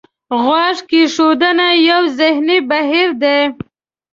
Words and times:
غوږ 0.43 0.77
کېښودنه 0.89 1.67
یو 1.89 2.01
ذهني 2.19 2.57
بهیر 2.69 3.09
دی. 3.21 3.39